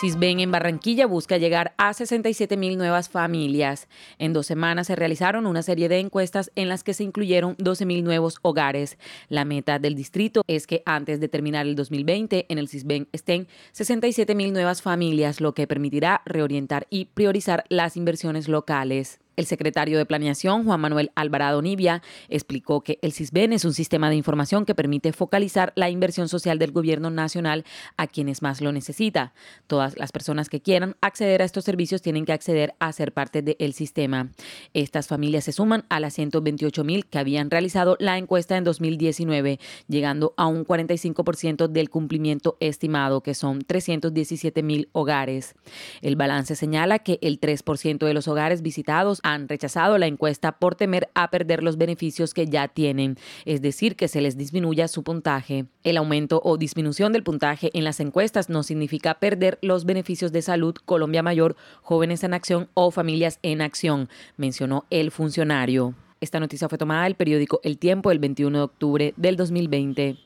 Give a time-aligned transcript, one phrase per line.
[0.00, 3.88] Cisben en Barranquilla busca llegar a 67 mil nuevas familias.
[4.18, 7.84] En dos semanas se realizaron una serie de encuestas en las que se incluyeron 12
[7.84, 8.96] mil nuevos hogares.
[9.28, 13.48] La meta del distrito es que antes de terminar el 2020 en el Cisben estén
[13.72, 19.18] 67 mil nuevas familias, lo que permitirá reorientar y priorizar las inversiones locales.
[19.38, 24.10] El secretario de Planeación, Juan Manuel Alvarado Nibia, explicó que el CISBEN es un sistema
[24.10, 27.64] de información que permite focalizar la inversión social del gobierno nacional
[27.96, 29.34] a quienes más lo necesita.
[29.68, 33.40] Todas las personas que quieran acceder a estos servicios tienen que acceder a ser parte
[33.40, 34.32] del sistema.
[34.74, 39.60] Estas familias se suman a las 128 mil que habían realizado la encuesta en 2019,
[39.86, 45.54] llegando a un 45% del cumplimiento estimado, que son 317 mil hogares.
[46.02, 50.74] El balance señala que el 3% de los hogares visitados han rechazado la encuesta por
[50.74, 55.02] temer a perder los beneficios que ya tienen, es decir, que se les disminuya su
[55.02, 55.66] puntaje.
[55.84, 60.42] El aumento o disminución del puntaje en las encuestas no significa perder los beneficios de
[60.42, 65.94] salud Colombia Mayor, Jóvenes en Acción o Familias en Acción, mencionó el funcionario.
[66.20, 70.16] Esta noticia fue tomada del periódico El Tiempo el 21 de octubre del 2020.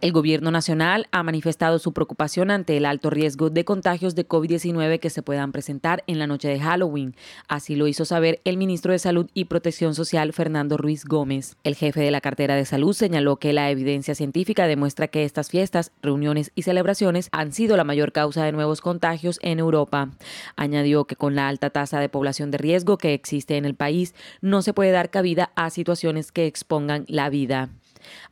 [0.00, 5.00] El gobierno nacional ha manifestado su preocupación ante el alto riesgo de contagios de COVID-19
[5.00, 7.16] que se puedan presentar en la noche de Halloween.
[7.48, 11.56] Así lo hizo saber el ministro de Salud y Protección Social, Fernando Ruiz Gómez.
[11.64, 15.50] El jefe de la cartera de salud señaló que la evidencia científica demuestra que estas
[15.50, 20.10] fiestas, reuniones y celebraciones han sido la mayor causa de nuevos contagios en Europa.
[20.54, 24.14] Añadió que con la alta tasa de población de riesgo que existe en el país,
[24.42, 27.70] no se puede dar cabida a situaciones que expongan la vida.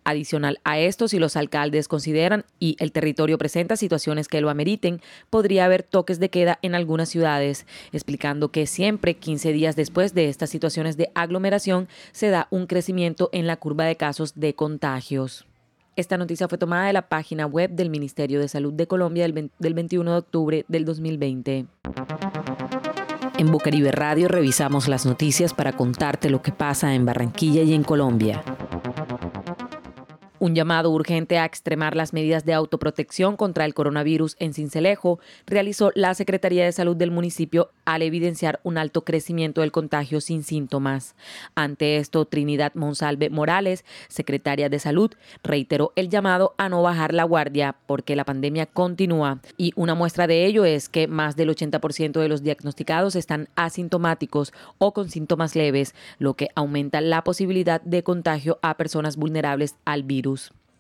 [0.04, 5.00] Adicional a esto, si los alcaldes consideran y el territorio presenta situaciones que lo ameriten,
[5.30, 10.28] podría haber toques de queda en algunas ciudades, explicando que siempre 15 días después de
[10.28, 15.46] estas situaciones de aglomeración se da un crecimiento en la curva de casos de contagios.
[15.96, 19.74] Esta noticia fue tomada de la página web del Ministerio de Salud de Colombia del,
[19.74, 21.66] 21 de octubre del 2020.
[23.38, 27.82] En Bucaribe Radio revisamos las noticias para contarte lo que pasa en Barranquilla y en
[27.82, 28.42] Colombia.
[30.46, 35.90] Un llamado urgente a extremar las medidas de autoprotección contra el coronavirus en Cincelejo realizó
[35.96, 41.16] la Secretaría de Salud del municipio al evidenciar un alto crecimiento del contagio sin síntomas.
[41.56, 45.10] Ante esto, Trinidad Monsalve Morales, secretaria de Salud,
[45.42, 50.28] reiteró el llamado a no bajar la guardia porque la pandemia continúa y una muestra
[50.28, 55.56] de ello es que más del 80% de los diagnosticados están asintomáticos o con síntomas
[55.56, 60.04] leves, lo que aumenta la posibilidad de contagio a personas vulnerables al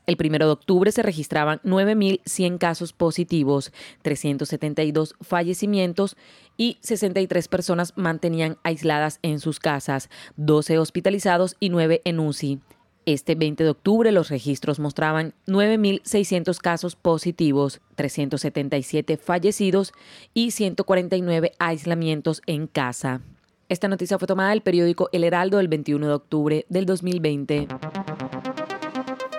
[0.06, 3.72] El 1 de octubre se registraban 9.100 casos positivos,
[4.02, 6.16] 372 fallecimientos
[6.56, 12.60] y 63 personas mantenían aisladas en sus casas, 12 hospitalizados y 9 en UCI.
[13.04, 19.92] Este 20 de octubre los registros mostraban 9.600 casos positivos, 377 fallecidos
[20.34, 23.22] y 149 aislamientos en casa.
[23.68, 27.66] Esta noticia fue tomada del periódico El Heraldo el 21 de octubre del 2020.